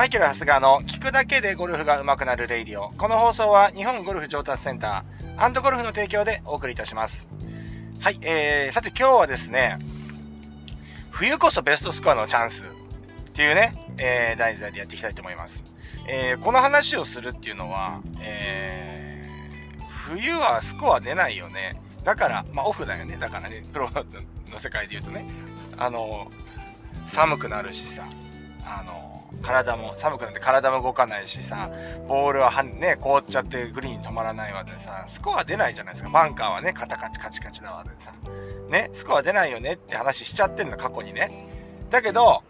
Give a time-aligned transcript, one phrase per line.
[0.00, 2.88] マイケル・ハスガーの聞くだけでゴルフが上手くなるレイディオ。
[2.92, 7.28] この放送は日本ゴルフ上達センター、ゴルフの提供でお送りいたします。
[8.00, 9.78] はい、えー、さて今日はですね、
[11.10, 12.68] 冬こそベストスコアのチャンスっ
[13.34, 15.64] ていうね、えー、題材でやっていきたいと思います。
[16.08, 21.78] えー、この話をするっていうのは、えー、冬はスコア出ないよね。
[22.04, 23.18] だから、まあオフだよね。
[23.18, 23.90] だからね、プロ
[24.50, 25.26] の世界で言うとね、
[25.76, 26.32] あの、
[27.04, 28.06] 寒くなるしさ、
[28.64, 29.09] あの、
[29.42, 31.70] 体も、寒くなって体も動かないしさ、
[32.08, 36.10] ボールはね、凍っちゃってグリーン止まらないわでさ、スコア出ないじゃないですか。
[36.10, 38.12] バンカーはね、カタカチカチカチだわでさ。
[38.68, 41.48] ね、スコア出ないよねって話しちゃってんの、過去にね。
[41.90, 42.42] だけど、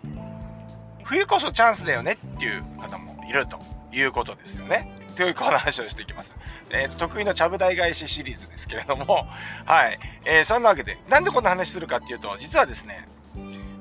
[1.05, 3.59] 冬こそチャンスだよねっていう方もいると
[3.93, 5.01] いうことですよね。
[5.17, 6.35] という話をしていきます。
[6.71, 9.27] えっ、ー、と、得意のちゃぶ台返しシリーズですけれども、
[9.67, 9.99] はい。
[10.25, 13.07] えー、そんなわけで、なんでこんな話するかっていうと、実はですね、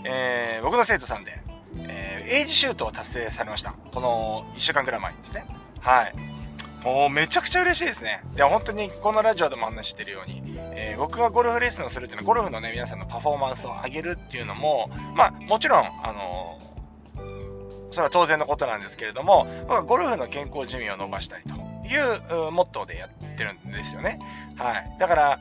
[0.04, 1.39] えー、僕の生徒さんで、
[2.30, 3.74] エイジシュートを達成されました。
[3.92, 5.46] この1週間くらい前にですね。
[5.82, 6.14] はい。
[6.84, 8.24] もうめちゃくちゃ嬉しいですね。
[8.36, 10.42] で、本当にこのラジオでも話してるように、
[10.76, 24.20] えー、僕がゴルフレッスンをするっていうのは、ゴルフのね、皆さんのパフォーマンスを上げるっていうのも、まあ、もちろん、あのー、それは当然のことなんですけれども、僕はゴルフの健康寿命を伸ばしたいというモットーでやってるんですよね。
[24.56, 24.96] はい。
[25.00, 25.40] だから、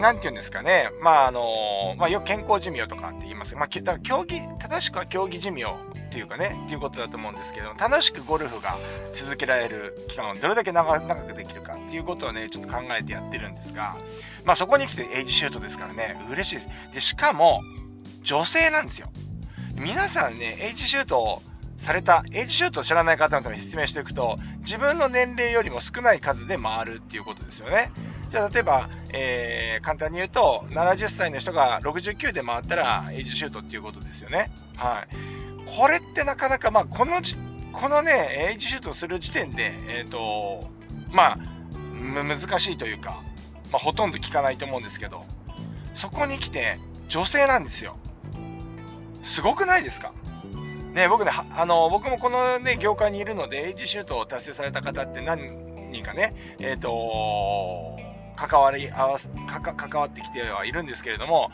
[0.00, 0.90] なんて言うんですかね。
[1.02, 5.66] まあ、あの、まあ、よく健康寿命とかって言いますまあ、だ競技、正しくは競技寿命っ
[6.10, 8.76] ていうかね、っていうことだと思うんですけど、楽しくゴルフが
[9.14, 13.96] 続けられる期間をどれだけ長くできるかっていうことをね、ちょっと考えてやってるんですが、
[14.44, 16.68] まあそこに来てエイジシュートですからね、嬉しいです。
[16.94, 17.62] で、しかも、
[18.22, 19.08] 女性なんですよ。
[19.74, 21.42] 皆さんね、エイジシュートを
[21.82, 27.90] された、エイジシュートを知らない方のために説明していくと、自分の年齢よりも少ない数で回るっていうことですよね。
[28.30, 34.52] じゃあ例えば、えー、簡単に言うと、70歳の人が69で回ったら、エイジシュートっていうことですよね。
[34.76, 35.08] はい。
[35.76, 37.36] これってなかなか、まあ、このじ、
[37.72, 40.70] このね、エイジシュートする時点で、えっ、ー、と、
[41.10, 41.38] まあ、
[42.00, 43.20] 難しいというか、
[43.72, 45.24] まあ、ほとんど聞かないと思うんですけど、
[45.94, 46.78] そこに来て、
[47.08, 47.96] 女性なんですよ。
[49.24, 50.12] すごくないですか？
[50.92, 57.98] ね、僕ね、あの、僕もこのね、業界にいるので、エイジシュートを達成された方って何人かね、えっ、ー、と、
[58.36, 61.50] 関わり合わすかか、関わってきてはいるんですけれども、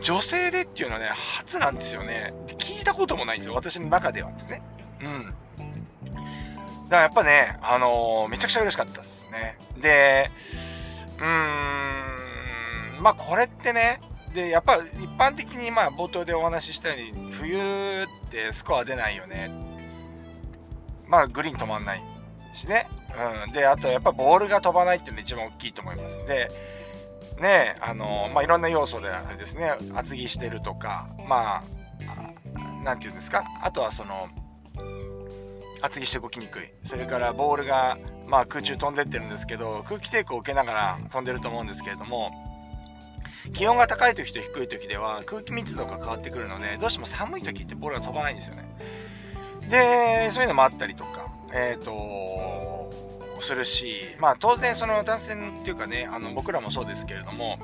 [0.00, 2.32] 女性でっていうのはね、初なんですよね。
[2.58, 3.54] 聞いたこともないんですよ。
[3.54, 4.62] 私の中ではですね。
[5.00, 5.26] うん。
[5.26, 9.56] だからやっぱね、あのー、めちゃくちゃ嬉しかったですね。
[9.80, 10.30] で、
[11.18, 14.00] うーん、まあこれってね、
[14.34, 19.50] で、やっぱ一般的にまあ冒頭でお話ししたように、冬てスコア出ないよね。
[21.06, 22.02] まあグリーン止まんない
[22.54, 22.88] しね。
[23.46, 23.52] うん。
[23.52, 26.16] で、あとやっぱボールが飛ばないっていうのが一番大きいと思います。
[26.26, 26.50] で、
[27.40, 31.64] ね、あの、まあ、いろんな要素であれですね、厚着してるとか、ま
[32.06, 34.28] あ、なんて言うんですか、あとはその、
[35.82, 36.70] 厚着して動きにくい。
[36.84, 42.30] それからボールが、まあ、空中飛んでってるんですけど、空気抵抗を受けながら飛んでると思うんですけれども、
[43.52, 48.64] 気温が高い時と低い時では空気密度が変わってくるので、どうしても寒い時ってボールが飛ばないんですよね。
[49.70, 52.70] で、そういうのもあったりとか、えっ、ー、と、
[53.42, 57.58] するし、まあ当然その男性っていうかね、あの僕らもそうですけれども、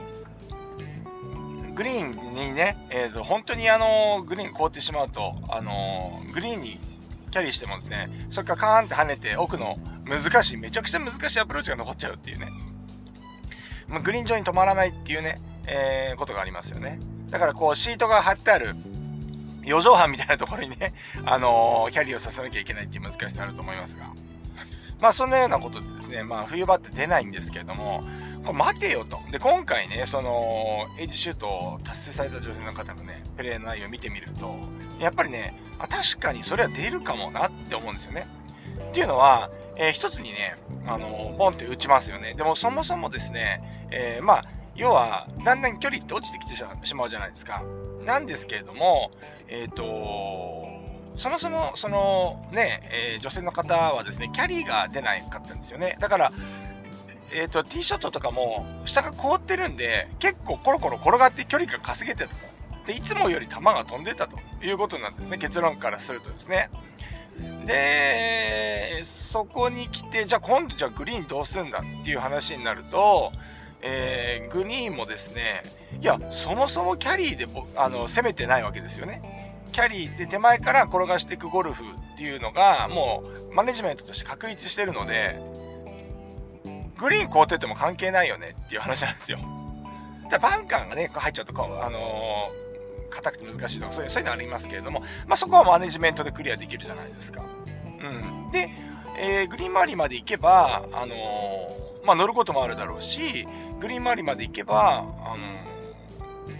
[1.74, 6.78] グリーンにね、えーと、本当にあのグリーン凍ってしまうと、あのグリーンに
[7.30, 12.48] キャリーしてもですね、それからカーンって跳ねて奥の難しい、めちゃくちゃ難しいアプローチが残っちゃうっていうね。
[13.88, 17.00] ま、グリーン上に止まらないっていうね、えー、ことがありますよね。
[17.30, 18.76] だからこうシートが貼ってある
[19.64, 20.94] 4畳半みたいなところにね、
[21.26, 24.06] あのー、キャリーをさせなきゃいけないっていう難しさあると思いますが。
[25.00, 28.02] まあそんなようなことでですね、まあ冬場って出ないんですけれども、
[28.44, 29.18] これ待てよと。
[29.30, 34.56] で、今回ね、その、エッジシュートを達成された女性の方のね、プレイの内容を見てみると、
[34.98, 38.26] やっぱりね、あ確かにそれは出るかもなって思うんですよね。
[38.88, 40.56] っていうのは、えー、一つにね、
[40.86, 42.34] あのボンって打ちますよね。
[42.34, 44.44] でもそもそもですね、えー、まあ、
[44.76, 47.62] 要は、だんだん距離って落ちてきてしまうじゃないですか。
[48.04, 49.10] なんですけれども、
[49.48, 50.76] えっ、ー、と
[51.16, 55.96] そもそも、そのね、えー、女性の方はですね、キャリーが出ないかったんですよね。
[55.98, 56.32] だから、
[57.32, 62.36] えっ、ー、と、ティーショットとかも、下が凍ってるんで、結構コロコロ転がって距離が稼げてたと。
[62.86, 65.38] で、いつもより球が飛んでたということなんですね。
[65.38, 66.70] 結論からするとですね。
[67.66, 73.32] で、そこに来て、じゃあ今度じゃあグリーンどうするんだっていう話になると、
[73.88, 75.62] えー、グリーンもですね、
[76.00, 77.46] いや、そもそもキャリーで
[77.76, 79.54] あの攻めてないわけですよね。
[79.70, 85.40] キャリーで手前から転がしていくゴルフっていうのが、もうマネジメントとして確立してるので、
[86.98, 89.38] グリーン凍ってても関係ないよねっていう話なんですよ。
[90.28, 97.44] だバンカーがね、入っちゃうとこう、あのー、硬くて難しいとか、そういう、そういうのありますけれども、まあ、そこはマネジメントでクリアできるじゃないですか。
[98.02, 98.50] うん。
[98.50, 98.70] で、
[99.18, 103.46] えー、グリーン周りまで行けば、あのー、まあ、乗ることもあるだろうし、
[103.80, 105.66] グリーン周りまで行けば、あの、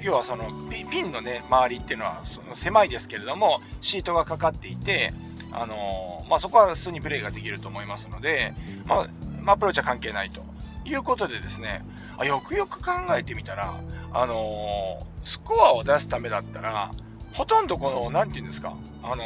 [0.03, 0.45] 要はその
[0.91, 5.13] ピンのね、周りっていうのはその狭いですけれども、シートがかかっていて、
[5.53, 8.53] あのまあ、そこは普通にプレイができると思いますので、
[8.85, 9.09] ま
[9.47, 10.43] あ、アプローチは関係ないと
[10.85, 11.85] いうことでですね、
[12.19, 13.75] あよくよく考えてみたら、
[14.13, 16.91] あのスコアを出すためだったら、
[17.33, 19.25] ほとんどこの、なんて言うんですか、あの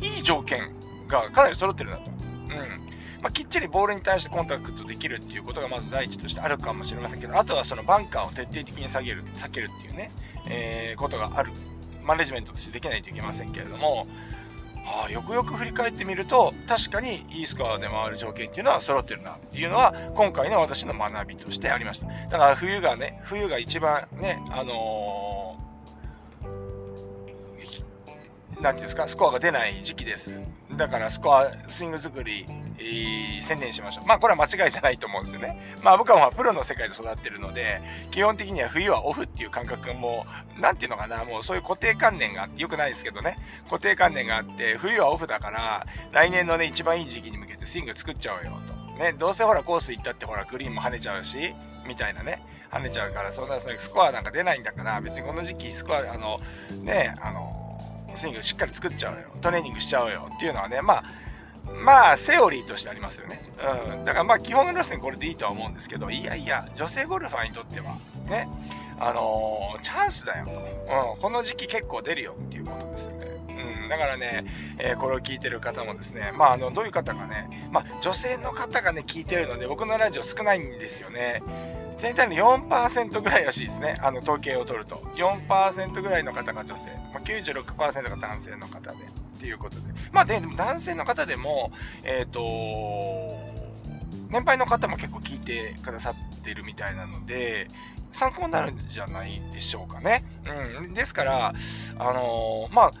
[0.00, 0.70] いい条件
[1.08, 2.10] がかなり揃ってるなと。
[2.10, 2.91] うん。
[3.22, 10.10] まあ、きっちりボールに対してコンタクトできるっていうことがまず第一としてあるかもしれませんけど、あとはそのバンカーを徹底的に下げる、避けるっていうね、
[10.48, 11.52] えー、ことがある。
[12.02, 14.08] マネジメントとしてできないといけませんけれども、
[14.84, 22.06] はあ、よくよく振り返ってみると、確かにいいスコアで回る条件っていうのは揃ってるなっていうのは、今回の私の学びとしてありました。
[22.06, 25.41] だから冬がね、冬が一番ね、あのー、
[28.62, 30.30] なんていうんですか、スコアが出ない時期です。
[30.76, 32.46] だからスコア、スイング作り、
[32.78, 34.06] えー、専念しましょう。
[34.06, 35.60] まあこれは間違いじゃないと思うんですよね。
[35.82, 37.82] まあ僕はプロの世界で育ってるので、
[38.12, 40.26] 基本的には冬はオフっていう感覚も、
[40.60, 48.74] なんていうのかな、もうそういう固定観念があって、よくないですけどね、固定観念があって、冬はオフだから、来年のね、一番いい時期に向けてスイング作っちゃおうよと。
[49.02, 51.52] ね、どうせほらコース行ったってほらグリーンも跳ねちゃうし、
[51.88, 56.40] みたいなね、跳ねちゃうから、そんなスコアなんか出ないんだから、別にこの時期スコア、あの、
[56.82, 57.51] ね、あの、
[58.14, 59.28] スイングしっかり作っちゃうよ。
[59.40, 61.04] トレーニングしちゃうよっていうのはね、まあ、
[61.84, 63.42] まあ、セオリーとしてありますよね。
[63.94, 64.04] うん。
[64.04, 67.96] だからまあ、基本路線これでいいとは思うんですけど、いやいや、女性ゴルファーにとっては、
[68.28, 68.48] ね、
[68.98, 70.46] あのー、チャンスだよ。
[71.14, 71.20] うん。
[71.20, 73.26] この時期結構出るよっていうことですよね。
[73.82, 73.88] うん。
[73.88, 74.44] だからね、
[74.78, 81.42] えー、これを聞いてる方もですね、まあ、あの、どういう方がね、まあ、女性の方がね、聞いてるので、僕のラジオ少ないんですよね。
[81.98, 83.96] 全体の4%ぐらいらしいですね。
[84.00, 84.96] あの、統計を取ると。
[85.16, 86.84] 4%ぐらいの方が女性。
[87.12, 88.96] まあ、96%が男性の方で。
[88.96, 89.82] っていうことで。
[90.12, 91.72] まあ、で、でも男性の方でも、
[92.04, 93.52] えっ、ー、と、
[94.30, 97.68] 年配の方も結構聞いてくださってるみたいなので、
[98.12, 100.24] 参考になるんじゃないでしょうかね。
[100.78, 100.94] うん。
[100.94, 101.52] ですから、
[101.98, 102.92] あのー、まあ、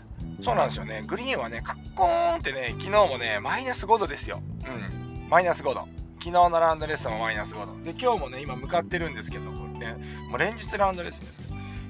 [0.42, 1.04] そうなんですよね。
[1.06, 4.42] グリーンはね、カッコーンってね、昨日もね、マイナス5度ですよ。
[4.66, 5.28] うん。
[5.28, 5.86] マイナス5度。
[6.22, 7.84] 昨日のラウンドレッスンもマイナス5度。
[7.84, 9.96] で、今日もね、今向かってるんですけど、これね、
[10.30, 11.42] もう連日ラウンドレッスンです。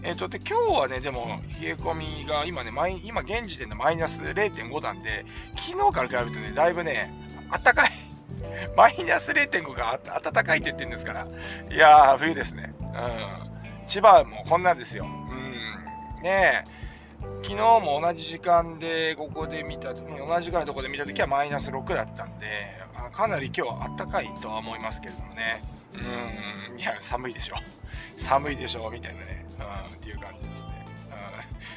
[0.03, 2.73] えっ、ー、と、で、今日はね、でも、冷え込みが今ね、
[3.05, 7.13] 今現時点でマイナス0.5なんで、昨日から比べるとね、だいぶね、
[7.51, 7.91] あったかい。
[8.75, 11.27] マイナス0.5が暖かいって言ってるんですから。
[11.71, 12.73] いやー、冬ですね。
[12.81, 13.87] うん。
[13.87, 15.05] 千葉もこんなんですよ。
[15.05, 16.23] うん。
[16.23, 16.83] ねえ。
[17.43, 20.01] 昨日も同じ時間でここで見た、同
[20.39, 22.47] じ時間のとこで見た時はマイナス6だったんで、
[23.13, 25.63] かなり今日は暖かいとは思いますけれどもね。
[25.95, 27.57] うん、いや、寒いでしょ。
[28.17, 29.45] 寒いでしょ、みたいなね。
[29.59, 30.87] うん、っていう感じですね。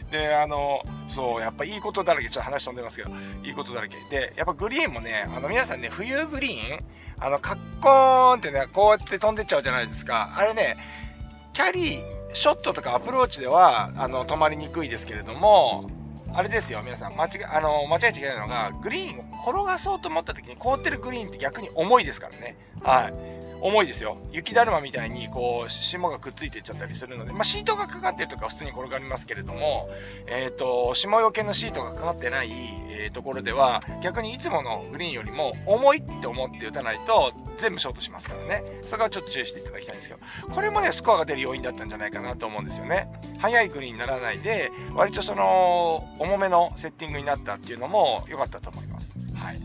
[0.04, 3.12] うん、で、あの、そう、やっぱいいことだらけ、ちょっと話飛んでますけど、
[3.44, 3.98] いいことだらけ。
[4.10, 6.86] で、やっぱグリーンもね、あの、皆さんね、冬グリーン、
[7.20, 10.34] あの、カッコーンってね、こうやって飛んでっちゃうじゃないですか。
[10.36, 10.78] あれね、
[11.54, 15.90] キャリー、ショットとかアプローチでは、あの、止まりにくいですけれども、
[16.34, 22.58] あれですよ、皆さん、間違、あの、間違えちゃいけないのが、グリーンを転がそうと思った時に凍ってるグリーンって逆に重いですからね。
[22.82, 23.14] はい。
[23.62, 24.18] 重いですよ。
[24.32, 29.90] 雪だるまみたいに、こう、霜がくっついていっちゃったりするので、まあ、シートがかかってるとか普通に転がりますけれども、
[30.28, 32.52] えっ、ー、と、霜よけのシートがかかってない、
[32.90, 38.64] えー、ところでは、逆にいつものグリーンよりも重いって思って打たないと、全部ショートしますからね。
[38.86, 40.20] それはちょっと注意していただきたいんですけど、
[40.54, 43.08] これもね、スコアが出る要因だったんじゃないかなと思うんですよね。
[43.40, 49.18] 速いグリーンにならないで、割とその、重めのセッティングになったっていうのも良かったと思います。
[49.36, 49.60] はい。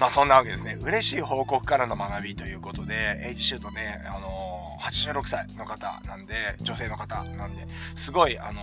[0.00, 0.78] まあそんなわけですね。
[0.80, 8.62] 嬉しい報告からの学びということで、エイジシュートね、あのー、86歳の方なんで、女性の方なんで、すごい、あの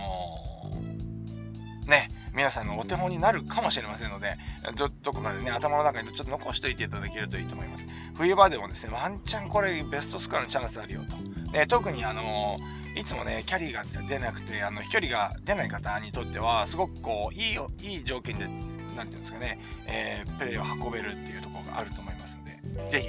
[1.86, 4.36] ー、ね、皆さんのお手本になるかもしれませんので、
[4.76, 7.84] ど、どこかでね、頭の中にちょっと残しておいていただけるといいと思います。
[8.14, 11.50] 冬場でもですね、ワンチャンこれベストスコアのチャンスあるよと。
[11.50, 23.08] ね、特にあのー、いつもね、キャリーが出なくて、あの、飛距離が出ない方にとっては、すごくこう、いい、いい条件で何て言うんですかね、えー、プレーを運べるっていうところがあると思いますので、ぜひ、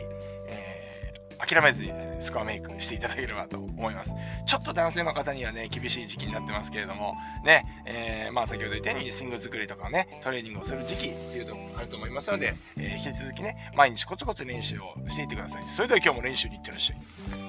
[1.39, 4.13] 諦めずにですね、スコアメイクしていただければと思います。
[4.45, 15.63] ちょっと男性の方にはね、厳しい時期になってますけれども、ね、えー、まあ先ほど言ったようにスイング作りとかね、トレーニングをする時期っていうのもあると思いますので、えー、引き続きね、毎日コツコツ練習をしていってください。
[15.69, 17.48] それでは今日も練習に行ってらっしゃい。